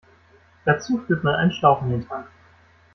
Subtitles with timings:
[0.65, 2.25] Dazu führt man einen Schlauch in den Tank.